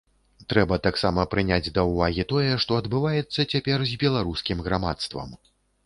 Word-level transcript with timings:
Трэба 0.53 0.79
таксама 0.87 1.25
прыняць 1.33 1.73
да 1.77 1.85
ўвагі 1.91 2.27
тое, 2.33 2.47
што 2.65 2.81
адбываецца 2.83 3.49
цяпер 3.55 3.79
з 3.95 4.03
беларускім 4.07 4.57
грамадствам. 4.71 5.29